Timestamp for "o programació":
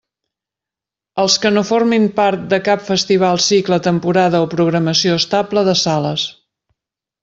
4.49-5.23